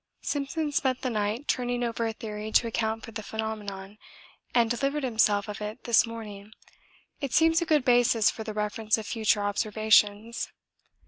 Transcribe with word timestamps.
Simpson 0.23 0.71
spent 0.71 1.03
the 1.03 1.11
night 1.11 1.47
turning 1.47 1.83
over 1.83 2.07
a 2.07 2.13
theory 2.13 2.51
to 2.53 2.65
account 2.65 3.05
for 3.05 3.11
the 3.11 3.21
phenomenon, 3.21 3.99
and 4.51 4.67
delivered 4.67 5.03
himself 5.03 5.47
of 5.47 5.61
it 5.61 5.83
this 5.83 6.07
morning. 6.07 6.53
It 7.19 7.33
seems 7.33 7.61
a 7.61 7.67
good 7.67 7.85
basis 7.85 8.31
for 8.31 8.43
the 8.43 8.55
reference 8.55 8.97
of 8.97 9.05
future 9.05 9.43
observations. 9.43 10.51